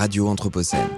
Radio 0.00 0.28
Anthropocène. 0.28 0.88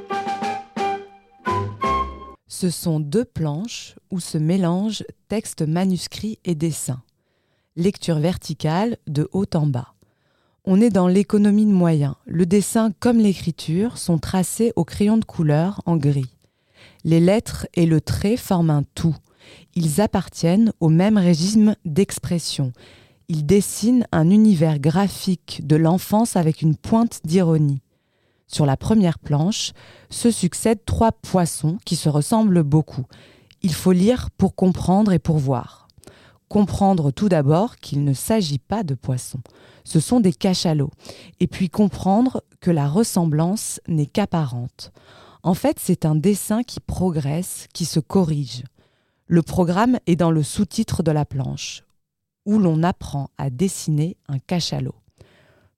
Ce 2.47 2.71
sont 2.71 3.01
deux 3.01 3.25
planches 3.25 3.97
où 4.13 4.21
se 4.21 4.39
mélangent 4.39 5.03
texte 5.27 5.63
manuscrit 5.63 6.39
et 6.45 6.55
dessin. 6.55 7.03
Lecture 7.75 8.21
verticale 8.21 8.99
de 9.09 9.29
haut 9.33 9.51
en 9.55 9.67
bas. 9.67 9.95
On 10.65 10.81
est 10.81 10.91
dans 10.91 11.09
l'économie 11.09 11.67
de 11.67 11.73
moyens. 11.73 12.15
Le 12.27 12.47
dessin 12.47 12.93
comme 13.01 13.19
l'écriture 13.19 13.99
sont 13.99 14.19
tracés 14.19 14.73
au 14.77 14.85
crayon 14.85 15.19
de 15.19 15.25
couleur 15.25 15.83
en 15.85 15.97
gris. 15.97 16.37
Les 17.03 17.19
lettres 17.19 17.67
et 17.75 17.87
le 17.87 18.01
trait 18.01 18.37
forment 18.37 18.71
un 18.71 18.85
tout. 18.95 19.17
Ils 19.75 20.01
appartiennent 20.01 20.73
au 20.79 20.91
même 20.91 21.19
régime 21.19 21.75
d'expression. 21.85 22.73
Ils 23.27 23.47
dessinent 23.47 24.07
un 24.13 24.31
univers 24.31 24.79
graphique 24.79 25.67
de 25.67 25.75
l'enfance 25.75 26.37
avec 26.37 26.63
une 26.63 26.77
pointe 26.77 27.19
d'ironie. 27.25 27.82
Sur 28.53 28.67
la 28.67 28.77
première 28.77 29.19
planche 29.19 29.73
se 30.11 30.31
succèdent 30.31 30.85
trois 30.85 31.11
poissons 31.11 31.79
qui 31.87 31.97
se 31.97 32.09
ressemblent 32.09 32.63
beaucoup. 32.63 33.07
Il 33.63 33.73
faut 33.73 33.93
lire 33.93 34.29
pour 34.37 34.55
comprendre 34.55 35.13
et 35.13 35.19
pour 35.19 35.39
voir. 35.39 35.89
Comprendre 36.49 37.11
tout 37.13 37.31
d'abord 37.31 37.77
qu'il 37.77 38.05
ne 38.05 38.13
s'agit 38.13 38.59
pas 38.59 38.83
de 38.83 38.95
poissons, 38.95 39.41
ce 39.85 40.01
sont 40.01 40.21
des 40.21 40.35
cachalots, 40.35 40.91
et 41.41 41.47
puis 41.47 41.71
comprendre 41.71 42.43
que 42.61 42.71
la 42.71 42.89
ressemblance 42.89 43.81
n'est 43.89 44.07
qu'apparente. 44.07 44.93
En 45.43 45.55
fait, 45.55 45.79
c'est 45.81 46.05
un 46.05 46.15
dessin 46.15 46.63
qui 46.63 46.79
progresse, 46.79 47.69
qui 47.73 47.87
se 47.87 48.01
corrige. 48.01 48.65
Le 49.27 49.41
programme 49.41 49.99
est 50.07 50.17
dans 50.17 50.31
le 50.31 50.43
sous-titre 50.43 51.03
de 51.03 51.11
la 51.11 51.25
planche, 51.25 51.85
où 52.45 52.59
l'on 52.59 52.83
apprend 52.83 53.31
à 53.39 53.49
dessiner 53.49 54.19
un 54.29 54.39
cachalot. 54.39 54.95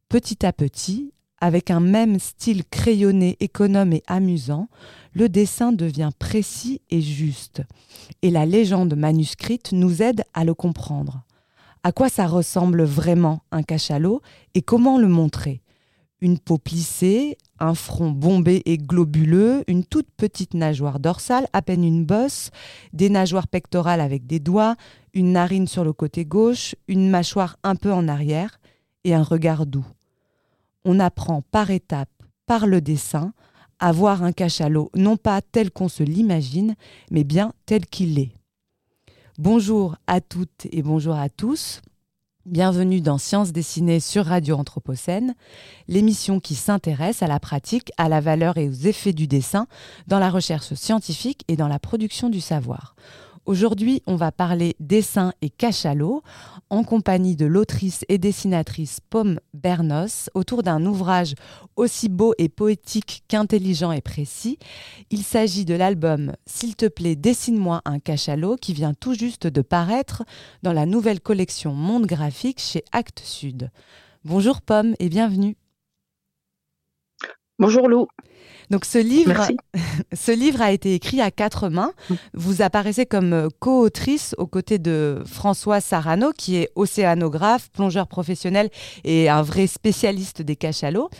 Petit 0.09 0.45
à 0.45 0.53
petit, 0.53 1.14
avec 1.45 1.71
un 1.71 1.80
même 1.80 2.19
style 2.19 2.65
crayonné, 2.65 3.37
économe 3.39 3.93
et 3.93 4.03
amusant, 4.07 4.71
le 5.12 5.29
dessin 5.29 5.73
devient 5.73 6.09
précis 6.19 6.80
et 6.89 7.03
juste, 7.03 7.61
et 8.23 8.31
la 8.31 8.47
légende 8.47 8.97
manuscrite 8.97 9.72
nous 9.72 10.00
aide 10.00 10.25
à 10.33 10.47
le 10.47 10.55
comprendre. 10.55 11.22
À 11.83 11.92
quoi 11.92 12.09
ça 12.09 12.27
ressemble 12.27 12.83
vraiment 12.83 13.42
un 13.50 13.62
cachalot 13.62 14.22
et 14.55 14.62
comment 14.62 14.97
le 14.97 15.06
montrer? 15.06 15.61
Une 16.22 16.39
peau 16.39 16.56
plissée, 16.56 17.37
un 17.59 17.75
front 17.75 18.11
bombé 18.11 18.62
et 18.65 18.78
globuleux, 18.78 19.65
une 19.67 19.84
toute 19.84 20.09
petite 20.17 20.55
nageoire 20.55 20.98
dorsale, 20.98 21.47
à 21.53 21.61
peine 21.61 21.84
une 21.84 22.06
bosse, 22.06 22.53
des 22.95 23.11
nageoires 23.11 23.48
pectorales 23.48 24.00
avec 24.00 24.27
des 24.27 24.41
doigts, 24.41 24.77
une 25.12 25.33
narine 25.33 25.67
sur 25.67 25.84
le 25.84 25.92
côté 25.92 26.25
gauche, 26.25 26.75
une 26.89 27.11
mâchoire 27.11 27.59
un 27.65 27.77
peu 27.77 27.92
en 27.92 28.09
arrière 28.09 28.61
et 29.05 29.15
un 29.15 29.22
regard 29.22 29.67
doux. 29.67 29.84
On 30.85 31.01
apprend 31.01 31.43
par 31.51 31.71
étapes, 31.71 32.11
par 32.47 32.67
le 32.67 32.83
dessin, 32.83 33.33
à 33.79 33.91
voir 33.91 34.23
un 34.23 34.33
cachalot 34.33 34.91
non 34.95 35.17
pas 35.17 35.41
tel 35.41 35.71
qu'on 35.71 35.89
se 35.89 36.03
l'imagine, 36.03 36.75
mais 37.11 37.25
bien 37.25 37.55
tel 37.65 37.87
qu'il 37.87 38.19
est. 38.19 38.33
Bonjour 39.39 39.97
à 40.07 40.21
toutes 40.21 40.67
et 40.71 40.83
bonjour 40.83 41.15
à 41.15 41.31
tous. 41.31 41.81
Bienvenue 42.45 43.01
dans 43.01 43.17
Sciences 43.17 43.53
dessinées 43.53 44.01
sur 44.01 44.27
Radio 44.27 44.57
Anthropocène, 44.57 45.35
l'émission 45.89 46.39
qui 46.39 46.55
s'intéresse 46.55 47.23
à 47.23 47.27
la 47.27 47.41
pratique, 47.41 47.91
à 47.97 48.11
la 48.11 48.21
valeur 48.21 48.59
et 48.59 48.69
aux 48.69 48.73
effets 48.73 49.15
du 49.15 49.27
dessin 49.27 49.67
dans 50.07 50.19
la 50.19 50.29
recherche 50.29 50.75
scientifique 50.75 51.45
et 51.49 51.57
dans 51.57 51.69
la 51.69 51.79
production 51.79 52.29
du 52.29 52.43
savoir. 52.43 52.95
Aujourd'hui, 53.47 54.03
on 54.06 54.17
va 54.17 54.33
parler 54.33 54.75
dessin 54.81 55.34
et 55.42 55.50
cachalot 55.50 56.23
en 56.70 56.83
compagnie 56.83 57.37
de 57.37 57.45
l'autrice 57.45 58.06
et 58.09 58.17
dessinatrice 58.17 59.00
Pomme 59.11 59.39
Bernos 59.53 60.31
autour 60.33 60.62
d'un 60.62 60.87
ouvrage 60.87 61.34
aussi 61.77 62.09
beau 62.09 62.33
et 62.39 62.48
poétique 62.48 63.22
qu'intelligent 63.28 63.92
et 63.92 64.00
précis. 64.00 64.59
Il 65.11 65.22
s'agit 65.22 65.67
de 65.67 65.75
l'album 65.75 66.33
S'il 66.47 66.75
te 66.75 66.87
plaît, 66.87 67.17
dessine-moi 67.17 67.83
un 67.84 67.98
cachalot 67.98 68.56
qui 68.56 68.72
vient 68.72 68.95
tout 68.95 69.12
juste 69.12 69.47
de 69.47 69.61
paraître 69.61 70.22
dans 70.62 70.72
la 70.72 70.87
nouvelle 70.87 71.21
collection 71.21 71.75
Monde 71.75 72.06
Graphique 72.06 72.61
chez 72.61 72.82
Actes 72.93 73.22
Sud. 73.25 73.71
Bonjour 74.25 74.62
Pomme 74.62 74.94
et 74.99 75.11
bienvenue. 75.11 75.55
Bonjour 77.60 77.88
Lou. 77.88 78.09
Donc 78.70 78.84
ce 78.84 78.98
livre, 78.98 79.47
ce 80.12 80.32
livre 80.32 80.60
a 80.60 80.72
été 80.72 80.94
écrit 80.94 81.20
à 81.20 81.31
quatre 81.31 81.69
mains. 81.69 81.92
Mm. 82.10 82.15
Vous 82.34 82.62
apparaissez 82.62 83.06
comme 83.06 83.32
euh, 83.32 83.48
co-autrice 83.60 84.34
aux 84.38 84.48
côtés 84.48 84.78
de 84.81 85.22
François 85.25 85.81
Sarano, 85.81 86.32
qui 86.37 86.56
est 86.56 86.70
océanographe, 86.75 87.70
plongeur 87.70 88.09
professionnel 88.09 88.70
et 89.04 89.28
un 89.28 89.43
vrai 89.43 89.69
spécialiste 89.69 90.43
des 90.43 90.56
cachalots. 90.56 91.10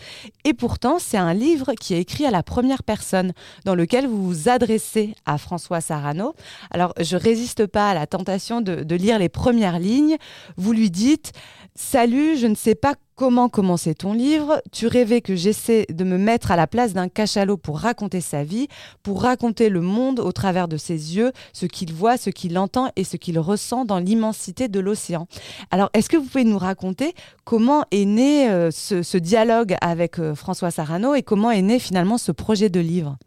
Et 0.43 0.53
pourtant, 0.53 0.97
c'est 0.99 1.17
un 1.17 1.33
livre 1.33 1.73
qui 1.79 1.93
est 1.93 2.01
écrit 2.01 2.25
à 2.25 2.31
la 2.31 2.43
première 2.43 2.83
personne, 2.83 3.31
dans 3.63 3.75
lequel 3.75 4.05
vous 4.05 4.25
vous 4.25 4.49
adressez 4.49 5.15
à 5.25 5.37
François 5.37 5.79
Sarano. 5.79 6.35
Alors, 6.69 6.93
je 6.99 7.15
résiste 7.15 7.65
pas 7.65 7.91
à 7.91 7.93
la 7.93 8.07
tentation 8.07 8.59
de, 8.59 8.83
de 8.83 8.95
lire 8.95 9.19
les 9.19 9.29
premières 9.29 9.79
lignes. 9.79 10.17
Vous 10.57 10.73
lui 10.73 10.89
dites 10.91 11.31
Salut, 11.77 12.37
je 12.37 12.47
ne 12.47 12.55
sais 12.55 12.73
pas 12.73 12.95
comment 13.15 13.49
commencer 13.49 13.95
ton 13.95 14.13
livre. 14.13 14.61
Tu 14.71 14.87
rêvais 14.87 15.19
que 15.19 15.35
j'essaie 15.35 15.85
de 15.89 16.05
me 16.05 16.17
mettre 16.17 16.51
à 16.51 16.55
la 16.55 16.67
place 16.67 16.93
d'un 16.93 17.09
cachalot 17.09 17.57
pour 17.57 17.79
raconter 17.79 18.21
sa 18.21 18.45
vie, 18.45 18.69
pour 19.03 19.21
raconter 19.21 19.67
le 19.67 19.81
monde 19.81 20.21
au 20.21 20.31
travers 20.31 20.69
de 20.69 20.77
ses 20.77 21.17
yeux, 21.17 21.33
ce 21.51 21.65
qu'il 21.65 21.91
voit, 21.91 22.15
ce 22.15 22.29
qu'il 22.29 22.57
entend 22.57 22.93
et 22.95 23.03
ce 23.03 23.17
qu'il 23.17 23.37
ressent 23.39 23.83
dans 23.83 23.99
l'immensité 23.99 24.69
de 24.69 24.79
l'océan. 24.79 25.27
Alors, 25.69 25.89
est-ce 25.93 26.07
que 26.07 26.15
vous 26.15 26.23
pouvez 26.23 26.45
nous 26.45 26.57
raconter 26.57 27.13
comment 27.43 27.83
est 27.91 28.05
né 28.05 28.49
euh, 28.49 28.71
ce, 28.71 29.17
dialogue 29.17 29.75
avec 29.81 30.17
euh, 30.17 30.33
François 30.33 30.71
Sarano 30.71 31.13
et 31.13 31.23
comment 31.23 31.51
est 31.51 31.61
né 31.61 31.79
finalement 31.79 32.17
ce 32.17 32.31
projet 32.31 32.69
de 32.69 32.79
livre? 32.79 33.17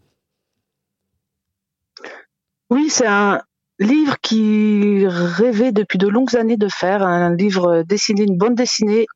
Oui, 2.70 2.88
c'est 2.88 3.06
un, 3.06 3.42
livre 3.78 4.16
qui 4.20 5.06
rêvait 5.06 5.72
depuis 5.72 5.98
de 5.98 6.08
longues 6.08 6.36
années 6.36 6.56
de 6.56 6.68
faire, 6.68 7.02
un 7.02 7.34
livre 7.34 7.82
dessiné, 7.82 8.22
une 8.22 8.36
bande 8.36 8.54
dessinée. 8.54 9.06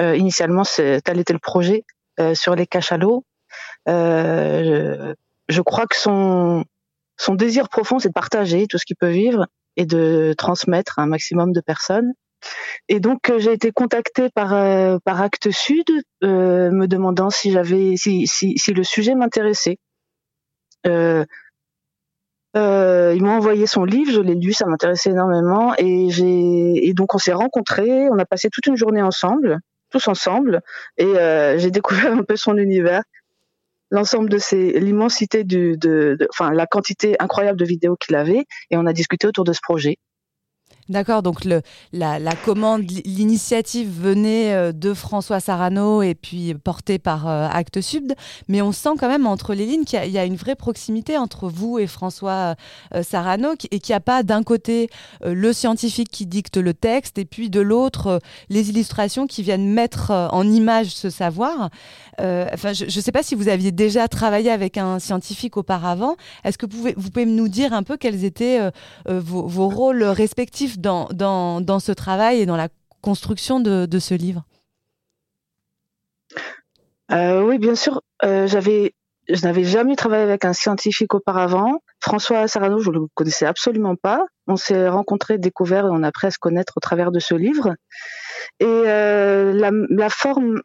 Euh, 0.00 0.16
initialement, 0.16 0.62
tel 0.64 1.20
était 1.20 1.32
le 1.32 1.38
projet 1.38 1.84
euh, 2.18 2.34
sur 2.34 2.54
les 2.54 2.66
cachalots. 2.66 3.24
Euh, 3.88 5.14
je, 5.48 5.54
je, 5.54 5.60
crois 5.60 5.86
que 5.86 5.96
son, 5.96 6.64
son 7.16 7.34
désir 7.34 7.68
profond, 7.68 7.98
c'est 7.98 8.08
de 8.08 8.14
partager 8.14 8.66
tout 8.66 8.78
ce 8.78 8.86
qu'il 8.86 8.96
peut 8.96 9.10
vivre 9.10 9.46
et 9.76 9.86
de 9.86 10.34
transmettre 10.38 10.98
un 10.98 11.06
maximum 11.06 11.52
de 11.52 11.60
personnes. 11.60 12.12
Et 12.88 13.00
donc 13.00 13.30
euh, 13.30 13.38
j'ai 13.38 13.52
été 13.52 13.70
contactée 13.70 14.28
par 14.28 14.52
euh, 14.52 14.98
par 15.04 15.22
Actes 15.22 15.50
Sud, 15.52 15.86
me 16.22 16.86
demandant 16.86 17.30
si 17.30 17.52
j'avais 17.52 17.96
si, 17.96 18.26
si, 18.26 18.58
si 18.58 18.72
le 18.72 18.82
sujet 18.82 19.14
m'intéressait. 19.14 19.78
Euh, 20.86 21.24
euh, 22.54 23.14
il 23.16 23.22
m'a 23.22 23.32
envoyé 23.32 23.66
son 23.66 23.84
livre, 23.84 24.12
je 24.12 24.20
l'ai 24.20 24.34
lu, 24.34 24.52
ça 24.52 24.66
m'intéressait 24.66 25.10
énormément 25.10 25.74
et 25.78 26.08
et 26.86 26.94
donc 26.94 27.14
on 27.14 27.18
s'est 27.18 27.32
rencontrés, 27.32 28.10
on 28.10 28.18
a 28.18 28.26
passé 28.26 28.50
toute 28.50 28.66
une 28.66 28.76
journée 28.76 29.00
ensemble, 29.00 29.58
tous 29.90 30.06
ensemble 30.08 30.60
et 30.98 31.04
euh, 31.04 31.56
j'ai 31.58 31.70
découvert 31.70 32.12
un 32.18 32.22
peu 32.24 32.36
son 32.36 32.58
univers, 32.58 33.02
l'ensemble 33.90 34.28
de 34.28 34.38
ses 34.38 34.78
l'immensité 34.80 35.44
de, 35.44 36.18
enfin 36.30 36.52
la 36.52 36.66
quantité 36.66 37.16
incroyable 37.20 37.58
de 37.58 37.64
vidéos 37.64 37.96
qu'il 37.96 38.16
avait 38.16 38.44
et 38.70 38.76
on 38.76 38.86
a 38.86 38.92
discuté 38.92 39.26
autour 39.26 39.44
de 39.44 39.52
ce 39.52 39.60
projet. 39.62 39.96
D'accord, 40.88 41.22
donc 41.22 41.44
la, 41.92 42.34
commande, 42.44 42.82
l'initiative 43.04 43.88
venait 43.88 44.52
euh, 44.52 44.72
de 44.72 44.94
François 44.94 45.38
Sarano 45.38 46.02
et 46.02 46.16
puis 46.16 46.54
portée 46.54 46.98
par 46.98 47.28
euh, 47.28 47.46
Actes 47.48 47.80
Sud, 47.80 48.16
mais 48.48 48.62
on 48.62 48.72
sent 48.72 48.90
quand 48.98 49.08
même 49.08 49.28
entre 49.28 49.54
les 49.54 49.64
lignes 49.64 49.84
qu'il 49.84 50.04
y, 50.10 50.18
a 50.18 50.24
une 50.24 50.34
vraie 50.34 50.56
proximité 50.56 51.16
entre 51.16 51.48
vous 51.48 51.78
et 51.78 51.86
François 51.86 52.56
euh, 52.94 53.04
Sarano 53.04 53.52
et 53.70 53.78
qu'il 53.78 53.92
n'y 53.92 53.96
a 53.96 54.00
pas 54.00 54.24
d'un 54.24 54.42
côté 54.42 54.88
le 55.24 55.52
scientifique 55.52 56.10
qui 56.10 56.26
dicte 56.26 56.56
le 56.56 56.74
texte 56.74 57.16
et 57.16 57.24
puis 57.24 57.48
de 57.48 57.60
l'autre 57.60 58.20
les 58.48 58.70
illustrations 58.70 59.28
qui 59.28 59.42
viennent 59.42 59.68
mettre 59.68 60.10
en 60.10 60.48
image 60.48 60.88
ce 60.88 61.10
savoir. 61.10 61.70
enfin, 62.18 62.72
je 62.72 62.84
ne 62.84 62.88
sais 63.02 63.12
pas 63.12 63.22
si 63.22 63.34
vous 63.34 63.48
aviez 63.48 63.70
déjà 63.70 64.08
travaillé 64.08 64.50
avec 64.50 64.78
un 64.78 64.98
scientifique 64.98 65.56
auparavant. 65.56 66.16
Est-ce 66.44 66.58
que 66.58 66.66
vous 66.66 67.10
pouvez, 67.10 67.26
nous 67.26 67.48
dire 67.48 67.72
un 67.72 67.82
peu 67.82 67.96
quels 67.96 68.24
étaient 68.24 68.60
vos 69.06 69.68
rôles 69.68 70.02
respectifs 70.02 70.71
dans, 70.78 71.08
dans, 71.12 71.60
dans, 71.60 71.80
ce 71.80 71.92
travail 71.92 72.40
et 72.40 72.46
dans 72.46 72.56
la 72.56 72.68
construction 73.00 73.60
de, 73.60 73.86
de 73.86 73.98
ce 73.98 74.14
livre 74.14 74.44
euh, 77.10 77.42
Oui, 77.42 77.58
bien 77.58 77.74
sûr. 77.74 78.02
Euh, 78.24 78.46
je 78.46 79.44
n'avais 79.46 79.64
jamais 79.64 79.96
travaillé 79.96 80.22
avec 80.22 80.44
un 80.44 80.52
scientifique 80.52 81.14
auparavant. 81.14 81.80
François 82.00 82.48
Sarano, 82.48 82.80
je 82.80 82.90
ne 82.90 82.94
le 82.94 83.06
connaissais 83.14 83.46
absolument 83.46 83.96
pas. 83.96 84.24
On 84.46 84.56
s'est 84.56 84.88
rencontrés, 84.88 85.38
découverts 85.38 85.86
et 85.86 85.90
on 85.90 86.02
a 86.02 86.08
appris 86.08 86.26
à 86.26 86.30
se 86.30 86.38
connaître 86.38 86.74
au 86.76 86.80
travers 86.80 87.12
de 87.12 87.20
ce 87.20 87.34
livre. 87.34 87.74
Et 88.60 88.64
euh, 88.66 89.52
la, 89.52 90.10
forme 90.10 90.60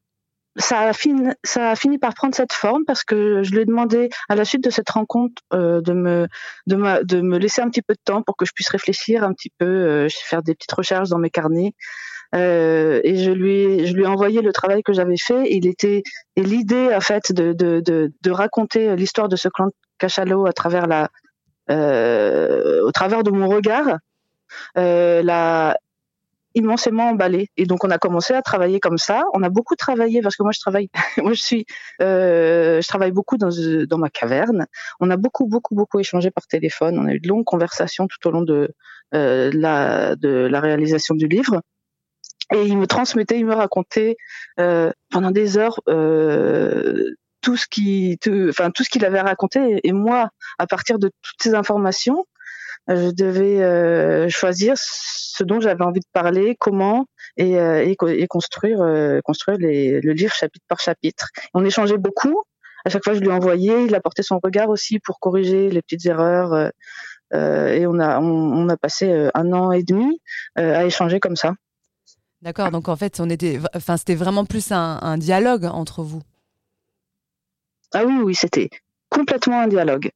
ça 0.58 0.82
a, 0.82 0.94
fini, 0.94 1.30
ça 1.44 1.72
a 1.72 1.76
fini 1.76 1.98
par 1.98 2.14
prendre 2.14 2.36
cette 2.36 2.54
forme 2.54 2.84
parce 2.86 3.04
que 3.04 3.44
je 3.44 3.52
lui 3.52 3.62
ai 3.62 3.66
demandé 3.66 4.10
à 4.30 4.36
la 4.36 4.46
suite 4.46 4.64
de 4.64 4.70
cette 4.70 4.90
rencontre 4.90 5.42
euh, 5.54 5.82
de, 5.82 5.94
me, 5.94 6.28
de, 6.68 6.76
me, 6.76 7.04
de 7.04 7.22
me 7.22 7.38
laisser 7.38 7.62
un 7.62 7.70
petit 7.70 7.82
peu 7.82 7.94
de 7.94 8.02
temps 8.04 8.22
pour 8.24 8.36
que 8.38 8.46
je 8.46 8.52
puisse 8.54 8.70
réfléchir 8.70 9.24
un 9.24 9.34
petit 9.34 9.52
peu, 9.58 9.66
euh, 9.66 10.08
faire 10.10 10.44
des 10.44 10.56
petites 10.56 10.72
recherches 10.74 11.10
dans 11.10 11.20
mes 11.20 11.30
carnets, 11.30 11.74
Euh, 12.36 13.00
et 13.06 13.16
je 13.24 13.32
lui, 13.32 13.88
je 13.88 13.94
lui 13.96 14.04
ai 14.04 14.08
envoyé 14.08 14.42
le 14.42 14.52
travail 14.52 14.82
que 14.84 14.92
j'avais 14.94 15.18
fait. 15.18 15.44
Il 15.50 15.66
était 15.66 16.04
et 16.36 16.44
l'idée 16.44 16.94
en 16.94 17.00
fait 17.00 17.32
de, 17.32 17.54
de, 17.54 17.80
de, 17.80 18.12
de 18.22 18.32
raconter 18.32 18.98
l'histoire 18.98 19.30
de 19.30 19.38
ce 19.38 19.48
clan 19.48 19.68
de 19.68 19.74
cachalot 19.98 20.46
à 20.46 20.52
travers 20.52 20.88
la, 20.88 21.10
euh, 21.72 22.82
au 22.84 22.92
travers 22.92 23.24
de 23.24 23.32
mon 23.32 23.48
regard, 23.48 23.98
euh, 24.78 25.24
l'a 25.24 25.78
immensément 26.58 27.10
emballé. 27.10 27.50
Et 27.58 27.66
donc 27.66 27.84
on 27.84 27.90
a 27.90 27.98
commencé 27.98 28.34
à 28.34 28.42
travailler 28.42 28.80
comme 28.80 28.98
ça. 28.98 29.24
On 29.34 29.44
a 29.44 29.50
beaucoup 29.50 29.76
travaillé 29.76 30.22
parce 30.22 30.36
que 30.36 30.44
moi 30.44 30.52
je 30.52 30.60
travaille, 30.60 30.90
moi 31.18 31.34
je 31.34 31.42
suis, 31.42 31.66
euh, 32.02 32.82
je 32.82 32.88
travaille 32.88 33.12
beaucoup 33.12 33.38
dans, 33.38 33.50
dans 33.88 33.98
ma 33.98 34.10
caverne. 34.10 34.66
On 35.00 35.10
a 35.10 35.18
beaucoup 35.18 35.48
beaucoup 35.48 35.76
beaucoup 35.76 36.00
échangé 36.00 36.32
par 36.32 36.48
téléphone. 36.48 36.98
On 37.00 37.08
a 37.08 37.14
eu 37.14 37.20
de 37.20 37.28
longues 37.28 37.46
conversations 37.46 38.08
tout 38.08 38.28
au 38.28 38.32
long 38.32 38.42
de, 38.42 38.74
euh, 39.14 39.52
la 39.54 40.60
réalisation 40.60 41.16
du 41.16 41.28
livre. 41.28 41.62
Et 42.54 42.66
il 42.66 42.78
me 42.78 42.88
transmettait, 42.88 43.40
il 43.40 43.46
me 43.46 43.54
racontait 43.54 44.16
euh, 44.60 44.92
pendant 45.12 45.32
des 45.32 45.58
heures 45.58 45.82
euh, 45.90 47.14
tout 47.42 47.58
ce 47.58 47.68
qui, 47.68 48.18
enfin 48.50 48.72
tout 48.72 48.84
ce 48.84 48.90
qu'il 48.90 49.06
avait 49.06 49.22
raconté. 49.22 49.82
Et 49.84 49.92
moi, 49.92 50.30
à 50.58 50.66
partir 50.66 50.98
de 50.98 51.10
toutes 51.22 51.42
ces 51.42 51.56
informations, 51.56 52.26
je 52.88 53.12
devais 53.12 53.62
euh, 53.62 54.30
choisir 54.30 54.74
ce 54.78 55.44
dont 55.44 55.60
j'avais 55.60 55.84
envie 55.84 56.00
de 56.00 56.06
parler, 56.14 56.56
comment 56.60 57.06
et, 57.36 57.60
euh, 57.60 57.86
et, 57.86 58.28
construire 58.28 58.82
euh, 58.82 59.20
construire 59.24 59.58
les, 59.58 60.00
le 60.02 60.14
livre 60.14 60.34
chapitre 60.34 60.66
par 60.68 60.80
chapitre. 60.80 61.30
On 61.54 61.66
échangeait 61.66 61.98
beaucoup. 61.98 62.44
À 62.86 62.90
chaque 62.90 63.04
fois, 63.04 63.14
je 63.14 63.20
lui 63.20 63.30
envoyais. 63.30 63.86
Il 63.86 63.96
apportait 63.96 64.24
son 64.24 64.40
regard 64.42 64.70
aussi 64.70 65.00
pour 65.00 65.20
corriger 65.20 65.70
les 65.70 65.82
petites 65.82 66.06
erreurs. 66.06 66.72
et 67.34 67.86
on 67.86 68.00
a 68.00 68.20
on, 68.20 68.70
a 68.70 68.78
passé 68.78 69.30
un 69.34 69.52
an 69.52 69.72
et 69.72 69.84
demi 69.84 70.22
à 70.56 70.86
échanger 70.86 71.20
comme 71.20 71.36
ça. 71.36 71.54
D'accord. 72.42 72.72
Donc 72.72 72.88
en 72.88 72.96
fait, 72.96 73.20
on 73.20 73.30
était, 73.30 73.60
enfin, 73.76 73.98
c'était 73.98 74.16
vraiment 74.16 74.46
plus 74.46 74.72
un, 74.72 75.00
un 75.02 75.18
dialogue 75.18 75.66
entre 75.66 76.04
vous. 76.04 76.22
Ah 77.94 78.06
oui, 78.06 78.14
oui, 78.24 78.36
c'était 78.36 78.70
complètement 79.10 79.62
un 79.62 79.68
dialogue. 79.68 80.12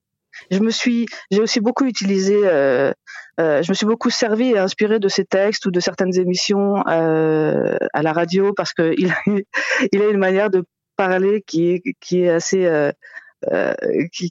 Je 0.50 0.60
me 0.60 0.72
suis, 0.72 1.06
j'ai 1.30 1.42
aussi 1.42 1.60
beaucoup 1.60 1.86
utilisé, 1.86 2.38
euh, 2.44 2.92
euh, 3.40 3.62
je 3.62 3.72
me 3.72 3.74
suis 3.74 3.86
beaucoup 3.86 4.10
servi 4.10 4.52
et 4.52 4.58
inspiré 4.58 5.00
de 5.00 5.08
ces 5.08 5.26
textes 5.26 5.66
ou 5.66 5.72
de 5.72 5.80
certaines 5.80 6.18
émissions 6.18 6.84
euh, 6.88 7.78
à 7.94 8.02
la 8.02 8.14
radio 8.14 8.54
parce 8.54 8.74
que 8.74 8.94
il, 8.98 9.12
a 9.12 9.18
une 10.12 10.18
manière 10.18 10.50
de 10.50 10.64
parler 10.96 11.44
qui 11.46 11.82
est 12.12 12.30
assez 12.30 12.92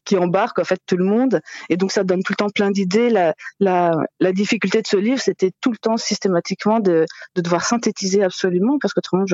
qui, 0.05 0.17
embarque 0.17 0.61
en 0.61 0.65
fait 0.65 0.79
tout 0.87 0.97
le 0.97 1.05
monde. 1.05 1.41
Et 1.69 1.77
donc 1.77 1.91
ça 1.91 2.05
donne 2.05 2.23
tout 2.23 2.33
le 2.33 2.37
temps 2.37 2.51
plein 2.51 2.71
d'idées. 2.71 3.11
La, 3.59 3.93
difficulté 4.33 4.81
de 4.83 4.87
ce 4.87 4.97
livre 4.97 5.21
c'était 5.21 5.51
tout 5.61 5.73
le 5.73 5.79
temps 5.79 5.97
systématiquement 5.97 6.79
de, 6.79 7.07
de 7.35 7.41
devoir 7.41 7.65
synthétiser 7.65 8.23
absolument 8.23 8.79
parce 8.81 8.95
qu'autrement 8.95 9.25